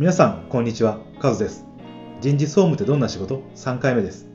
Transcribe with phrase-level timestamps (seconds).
[0.00, 0.98] 皆さんこんにちは。
[1.18, 1.66] カズです。
[2.22, 4.26] 人事総務ってどんな仕事？3回目です。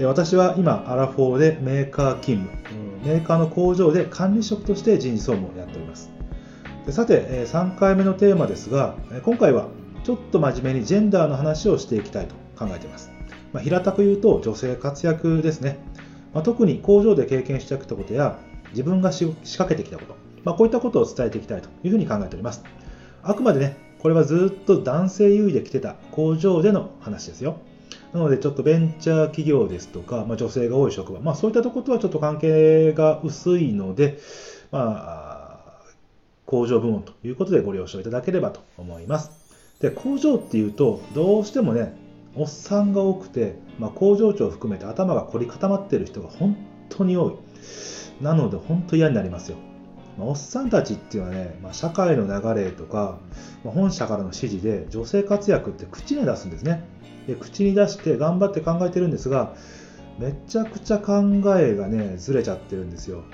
[0.00, 2.56] 私は今アラフォーでメーカー勤務。
[3.04, 6.12] メーカーの工場で管理職として人事総務をやっております。
[6.90, 8.94] さて3回目のテーマですが
[9.24, 9.66] 今回は
[10.04, 13.10] ちょっと真面目にジェンダーの話をしていきたいと考えています、
[13.52, 15.80] まあ、平たく言うと女性活躍ですね、
[16.32, 18.38] まあ、特に工場で経験してきたことや
[18.70, 20.14] 自分が仕掛けてきたこと、
[20.44, 22.62] まあ、こういったことを伝えていきたいというふうに考えております。
[23.24, 27.56] あくまでねこれはずっと男性優位で来てた工場での話ですよ。
[28.12, 34.20] なので、ちょっとベンチャー企業ですとか、まあ、女性が多い職場、まあ、そういったところとはちょっと関係が薄いので、
[34.70, 35.82] まあ、
[36.44, 39.32] 工場部門ということでご了承いただければと思います。
[39.80, 41.92] で、工場っていうと、どうしてもね、
[42.36, 46.56] おっさんが多くて、まあ、工場長を含めて頭が凝り固まっている人が本
[46.90, 48.22] 当に多い。
[48.22, 49.56] なので、本当嫌になりますよ。
[50.18, 53.18] まあ、おっさんたちっていうのはね、まあ、社会の流れとか、
[53.64, 56.84] まあ、本社からの指示で女性活躍って口に出すんですね。
[57.26, 59.54] で口に出して頑張って考えてるんですが
[60.18, 61.22] めちゃくちゃ考
[61.58, 63.24] えがねずれちゃってるんですよ。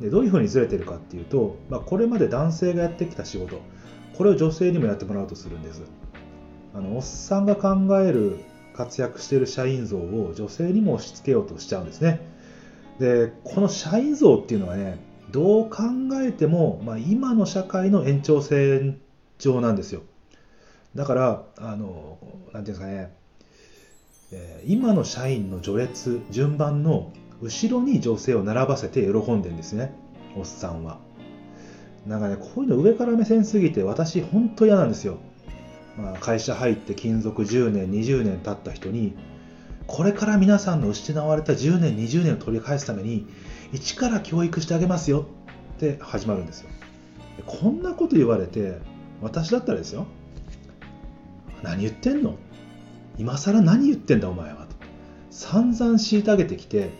[0.00, 3.60] でどういうふうにずれてるかっていうと、まあ、これまで男性がやってきた仕事
[4.16, 5.82] これを女性にもやってもらおうとするんです。
[6.74, 8.38] あのおっさんが考える
[8.74, 12.20] 活躍している社員像を女性にも押し付けようとしちゃうんですね。
[12.98, 14.98] でこの社員像っていうのはね
[15.32, 15.82] どう考
[16.22, 19.00] えても、まあ、今の社会の延長線
[19.38, 20.02] 上なんですよ。
[20.94, 22.18] だから、あの、
[22.52, 23.12] なんていうんですかね、
[24.32, 29.92] えー、今の社員の序列、順番の後ろに女性を並ばせて喜んでんですね、
[30.36, 30.98] おっさんは。
[32.06, 35.18] なんかね、こういうの上から目線すぎて、私、本当嫌なんですよ。
[35.96, 39.14] まあ、会社入って勤続10年、20年経った人に、
[39.86, 43.26] これから皆さんの失われた10年、20年を取り返すために、
[43.72, 45.26] 一から教育してあげますよ
[45.76, 46.68] って始まるんですよ。
[47.46, 48.78] こんなこと言われて、
[49.20, 50.06] 私だったらですよ。
[51.62, 52.36] 何言ってんの？
[53.18, 54.76] 今更何言ってんだお前はと。
[55.30, 56.90] 散々虐げてきて、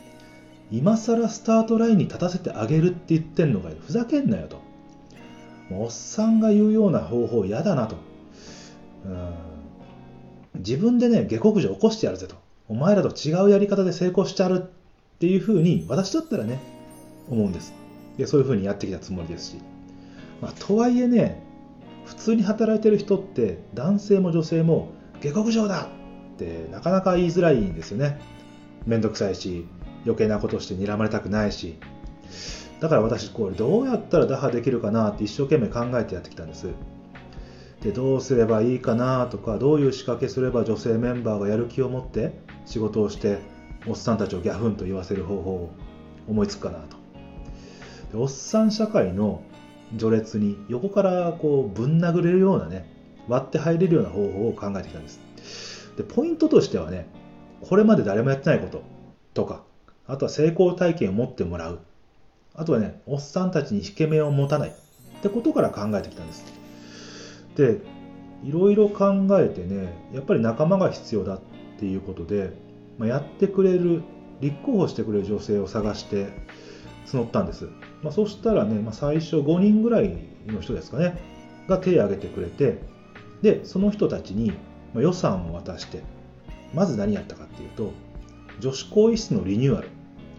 [0.70, 3.76] 今更スタートラインに立たせてあげるって言ってんのかよ。
[3.84, 4.60] ふざけんなよと。
[5.70, 7.96] おっさんが言うような方法嫌だなと。
[9.06, 9.34] うん
[10.56, 12.36] 自分でね、下克上起こしてやるぜと。
[12.72, 16.58] お前らと違うやり方で成功してやるっていうふうに私だったらね
[17.28, 17.74] 思うんです。
[18.16, 19.56] でそういうふうにやってきたつもりですし、
[20.40, 21.42] まあ、とはいえね
[22.06, 24.88] 普通に働いてる人って男性も女性も
[25.20, 25.90] 下克上だ
[26.34, 28.18] ってなかなか言いづらいんですよね。
[28.86, 29.66] めんどくさいし
[30.06, 31.76] 余計なことして睨まれたくないし。
[32.80, 36.68] だから私これどうやったら打破できるかなって一生懸命考えてやってきたんです。
[37.82, 43.38] でどうすればいいかなとかどういう仕掛けすれば女性メンバーがやる気を持って仕事をして
[43.86, 45.70] おっさんたちをギャフンと言わせる方法を
[46.28, 46.96] 思いつくかなと。
[48.12, 49.42] でおっさん社会の
[49.98, 52.88] 序列に横からこうぶん殴れるようなね
[53.28, 55.20] 割って入れるような方法を考えてきたんです。
[55.96, 57.06] でポイントとしてはね
[57.60, 58.82] これまで誰もやってないこと
[59.34, 59.62] とか
[60.06, 61.80] あとは成功体験を持ってもらう。
[62.54, 64.70] あとはねおっさんたちに引け目を持たない。
[64.70, 64.72] っ
[65.22, 66.44] てことから考えてきたんです。
[67.56, 67.78] で
[68.44, 71.34] いろいろ考えてねやっぱり仲間が必要だ。
[71.36, 71.40] っ
[71.82, 72.52] ていうことで
[72.98, 74.02] まあ、やってくれる
[74.40, 76.28] 立候補してくれる女性を探して
[77.06, 77.68] 募ったんです、
[78.02, 80.16] まあ、そしたらね、まあ、最初5人ぐらい
[80.46, 81.18] の人ですかね
[81.68, 82.80] が手を挙げてくれて
[83.42, 84.52] でその人たちに
[84.94, 86.02] 予算を渡して
[86.74, 87.92] まず何やったかっていうと
[88.60, 89.88] 女子更衣室のリニューアル。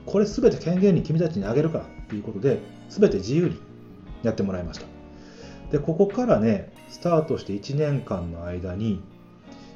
[0.06, 3.60] これ全て権限に君たちにあげるからっていうことで全て自由に
[4.22, 4.86] やってもらいました。
[5.72, 9.02] でここからねスタートして1年間の間に、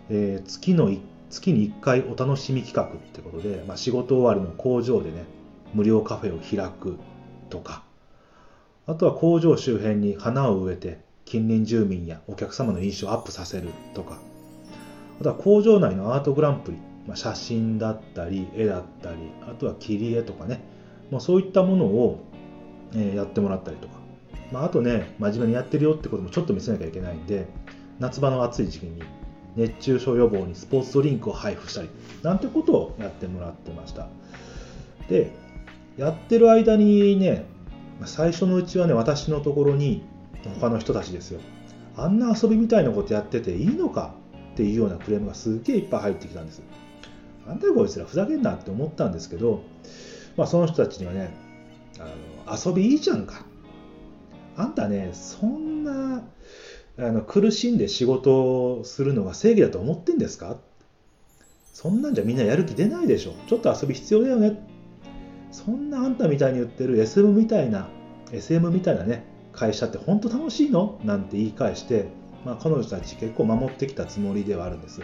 [0.10, 1.00] えー、月の1
[1.30, 5.26] 月に1回お楽しみ企画ってことで、まあ、仕事終わりの工場でね
[5.74, 6.98] 無料カフェを開く
[7.50, 7.84] とか
[8.86, 14.18] あとは工場周辺に花を植えて近隣住民やお客様の印象をアップさせるとか
[15.20, 19.18] あとは工場内のアートグランプリ、まあ、写真だったり絵だったり
[19.50, 20.62] あとは切り絵とかね、
[21.12, 22.24] まあ、そういったものを、
[22.96, 23.96] えやってもらったりとか、
[24.54, 27.48] まあ、あとね真面目にやってるよってこともちょっと見せなきゃいけないんで
[28.00, 29.04] 夏場の暑い時期に
[29.58, 31.90] 熱中症予防にスポーツドリンクを配布したり
[32.22, 34.08] なんてことをやってもらってました。
[35.10, 35.32] で
[35.98, 37.46] やってる間にね
[38.06, 40.04] 最初のうちはね私のところに
[40.62, 41.42] 他の人たちですよ。
[41.96, 44.14] あんな遊びみたいなことやってていいのか
[44.54, 46.62] っていうようなクレームがすげえいっぱい入ってきたんです。
[47.48, 49.64] なんだよこいつらふざけんなって思ったんですけど、
[50.36, 51.34] まあ、その人たちにはね
[51.98, 52.04] あ
[52.52, 53.44] の遊びいいじゃんか。
[54.56, 56.24] あんたねそんな
[57.00, 60.58] あの苦しんで仕事をするのが正義だと思ってんですか？
[61.74, 63.34] そんなんじゃみんなやる気出ないでしょ。
[63.48, 64.60] ちょっと遊び必要だよね。
[65.52, 67.88] そんなあんたみたいに言ってる SM みたいな、
[68.32, 69.24] SM みたいなね、
[69.54, 71.00] 会社って本当楽しいの？
[71.04, 72.08] なんて言い返して、
[72.46, 75.02] まあ、彼女たち結構守ってきたつもりではあるんです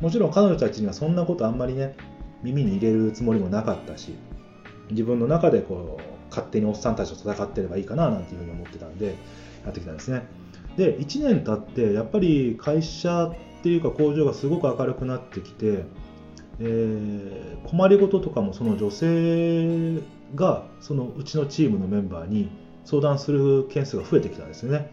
[0.00, 1.96] もちろん彼女たちにはそんなことあんまりね
[2.42, 4.14] 耳に入れるつもりもなかったし
[4.90, 9.16] 自分の中でこう勝手におっさんたちと戦ってればいいかななんていうふうに思ってたんで
[9.64, 10.22] やってきたんですね
[10.78, 15.84] で1年経ってやっぱり会社っていうか工場がすごく明るくなってきて、
[16.60, 20.00] えー、困りごととかもその女性
[20.36, 22.48] がそのうちのチームのメンバーに
[22.84, 24.76] 相談する件数が増えてきたんですよね。
[24.76, 24.86] やっ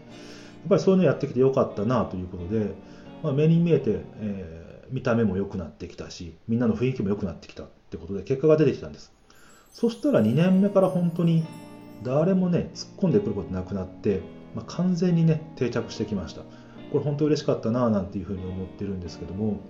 [0.70, 2.74] ぱりそういうのやってきてよかったなということで、
[3.22, 9.12] まあ、目に見えて、えー、見た目も良くなってきたしみんなの雰囲気も良くなってきたってことで結果が出てきたんです。
[9.70, 11.44] そしたら2年目から本当に
[12.02, 14.20] 誰もね突っ込んでくることなくなって
[14.56, 16.40] まあ、完全にね定着してきました。
[16.90, 19.60] これ本当嬉しかったななんていうふうに思ってるんですけども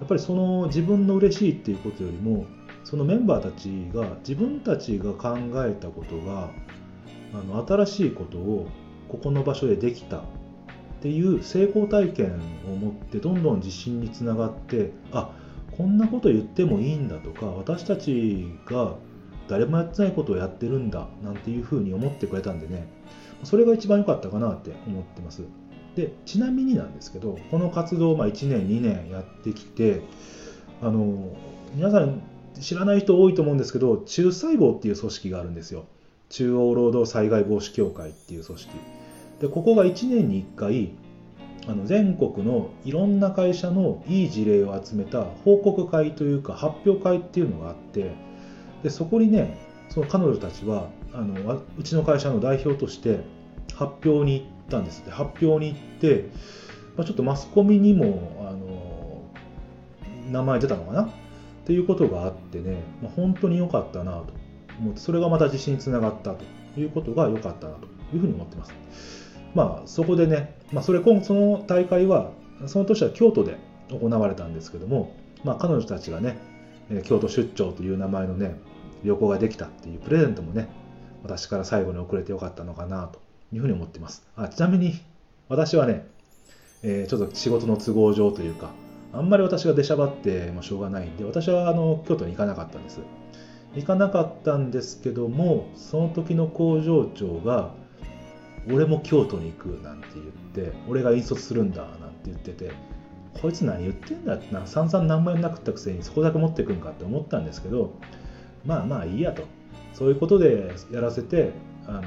[0.00, 2.46] やっぱりその自分の嬉しいっていうことよりも
[2.84, 5.36] そのメンバーたちが自分たちが考
[5.66, 6.50] えたことが
[7.34, 8.68] あの新しいことを
[9.08, 10.22] ここの場所でできたっ
[11.00, 15.30] ていう成功体験を持ってどんどん自信につながってあ
[15.76, 18.96] こんなこと言ってもいいんだとか私たちが
[19.48, 22.88] 誰もやってないことをやってるんだなんていうふうに思ってくれたんでね
[23.44, 25.42] それが一番良かったかなって思ってます。
[25.96, 30.02] でちなみになんですけどこの活動をま1年2年やってきて
[30.80, 31.36] あの
[31.74, 32.22] 皆さん
[32.60, 35.86] 知らない人多いと思うんですけど中細胞っていう組織があるんですよ
[36.28, 38.70] 中央労働災害防止協会っていう組織
[39.40, 40.92] でここが1年に1回
[41.66, 48.12] あの全国のいろんな会社のいい事例を集めた報告会というか発表会っていうのがあって
[48.82, 53.20] でそこにねその彼女たちはあのうちの会社の代表として
[53.74, 56.28] 発表に行ったんですで発表に行って、
[56.96, 59.22] まあ、ちょっとマスコミにもあの
[60.30, 61.02] 名前出たのかな？
[61.04, 61.08] っ
[61.64, 64.32] ていうことがあってね、まあ、本当に良かったなと
[64.78, 66.44] 思ってそれがまた自信につながったと
[66.80, 68.72] いうことが良かったなというふうに思ってます。
[69.54, 72.30] まあ、そこでね、まあ、それその大会は
[72.66, 73.58] その年は京都で
[73.90, 75.14] 行われたんですけども、
[75.44, 76.38] まあ、彼女たちがね
[77.04, 78.56] 京都出張という名前のね
[79.04, 80.68] 旅行ができたっていうプレゼントもね
[81.22, 83.20] 私から最後に送れてよかったのかなと
[83.52, 84.26] いうふうに思ってます。
[84.36, 85.00] あちなみに
[85.48, 86.06] 私はね、
[86.82, 88.70] えー、ちょっと仕事の都合上というか
[89.12, 93.00] あんまり私が出しゃばってもしょうがないんで私はあの京都に行かなかったんです。
[93.74, 97.74] 行かなかったんですけどもその時の工場長が
[98.70, 102.72] 俺も京都に行くなんて言って俺が引率するんだなんて言ってて
[103.40, 107.94] こいつ何言ってんだってな散々何もやんなくったくせにそこだけ持ってくんかって思ったんですけど
[108.68, 109.42] まあまあいいやと
[109.94, 111.52] そういうことでやらせて
[111.86, 112.02] あの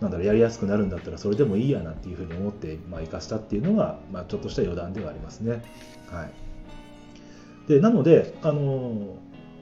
[0.00, 5.62] なんだろうやりやすくなるんだったらそれでもいいやなっていうふうに思って、まあ、生かしたっていうのが、まあ、ちょっとした余談ではありますね。
[6.10, 9.16] はい、でなのであの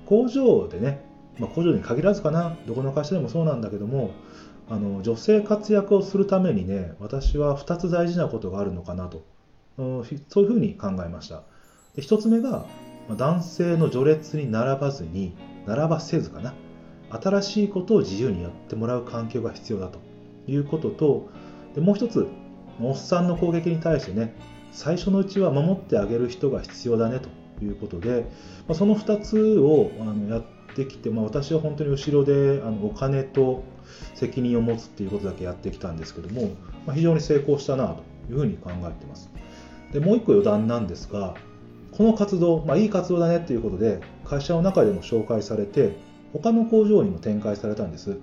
[0.06, 1.04] 工場でね、
[1.38, 4.12] まあ、工場に限らずかなどこの会社でもそうなんだけども
[4.68, 9.24] あの女性活躍をするためにね私は2つ大事なことがあるのかなと
[9.76, 11.42] そういうふうに考えました。
[11.96, 12.66] で1つ目が
[13.08, 15.36] 男性の序列に並ばずに
[15.66, 16.54] 並ばせずかな
[17.10, 19.98] 新しいことを自由にやってもらう環境が必要だと
[20.46, 21.28] いうことと
[21.74, 22.26] でもう一つ
[22.80, 24.34] おっさんの攻撃に対してね
[24.72, 27.28] 最初のうちは守ってあげる人が必要だねと
[27.64, 28.24] いうことで、
[28.66, 33.62] ま、その2つをあのやってきて、まあ、私は本当に後ろであのお金と
[34.14, 36.50] 責任を持つっていうことだけやってきたんですけども、
[36.86, 39.30] まあ、非常に成功したなというふうに考えています。
[39.92, 41.36] でもう一個余談なんですが
[41.96, 45.96] この活動、まあ、いい活動だねっていうことで会社の中でも紹介されて
[46.32, 48.18] 他の工場にも展開されたんです。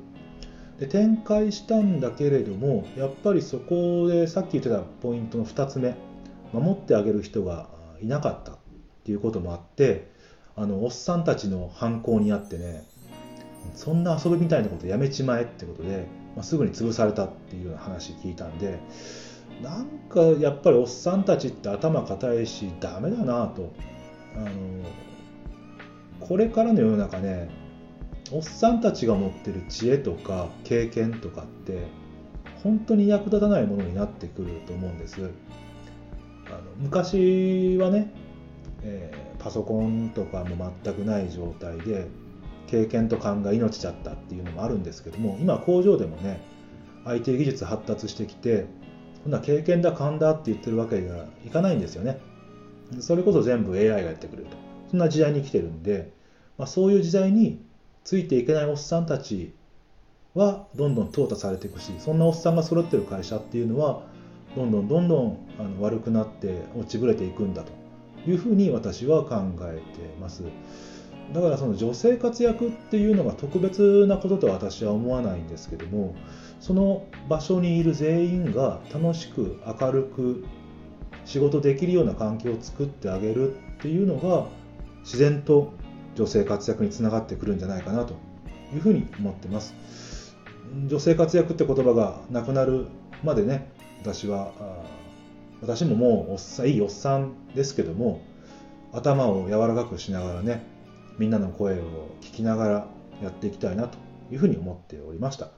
[0.79, 5.95] で展開したんだけれどもやっぱりそこでさっき言ってたポイントの2つ目
[6.53, 7.69] 守ってあげる人が
[8.01, 8.57] いなかったっ
[9.05, 10.11] ていうこともあって
[10.55, 12.83] あのおっさんたちの犯行にあってね
[13.75, 18.79] そんな遊びみたいなことやめちまえってことで、まあ、すぐに潰されたっていうような話聞いたんで
[19.61, 23.73] なんかやっぱりおっさんたちって頭固いしダメだなと。
[24.35, 24.49] あの
[26.19, 27.49] これからの世の中ね
[28.31, 31.87] おっさんたちが持ってる知恵とか経験とかって
[32.63, 35.29] 本当に役立たないものになってくると思うんです。
[36.47, 38.13] あの昔はね、
[38.83, 42.07] えー、パソコンとかも全くない状態で
[42.67, 46.41] 経験と勘が命だったっていうのもあるんですけども今工場でもね
[47.05, 48.65] IT 技術発達してきて
[49.23, 52.19] そんな経験だ勘だって言ってるわけにはいかないんですよね。
[52.99, 54.57] それこそ全部 AI がやってくれると。
[54.89, 56.11] そんな時代に来てるんで、
[56.57, 57.63] まあ、そういう時代に
[58.03, 59.53] ついていけないおっさんたち
[60.33, 64.03] はどんどん淘汰されていくし、そんなおっさんが揃ってる会社っていうのは、
[64.55, 67.71] どんどんどんどんあの悪くなって落ちぶれていくんだと
[68.29, 70.43] いうふうに私は考えてます。
[71.33, 76.15] だからその女性活躍っていうのが特別なこととは私は思わないんですけども
[76.59, 80.45] その場所にいる全員が楽しく明るく
[81.25, 84.45] 仕事できるような環境を作ってあげるっていうのが
[85.01, 85.73] 自然と
[86.15, 88.15] 女性活躍につながってくるんじゃないかなと
[88.73, 90.35] いうふうに思ってます。
[90.87, 92.87] 女性活躍って言葉がなくなる
[93.23, 93.69] までね
[94.01, 94.51] 私は
[95.61, 98.21] 私ももうおっさんいいおっさんですけども
[98.93, 100.65] 頭を柔らかくしながらね
[101.17, 102.87] みんなの声を聞きながら
[103.21, 103.97] やっていきたいなと
[104.31, 105.49] いうふうに思っておりました、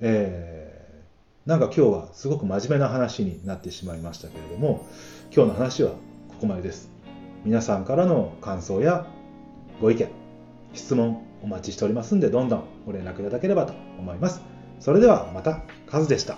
[0.00, 4.86] えー、なんか今日はすごく真面目な話になってしまいましたけれども
[5.34, 5.90] 今日の話は
[6.28, 6.90] ここまでです。
[7.44, 9.06] 皆さんからの感想や
[9.80, 10.08] ご意見
[10.74, 14.42] 質問お待ちしておりますんでどんどんご連絡いただければと思います。
[14.78, 16.36] それではまたカズでした。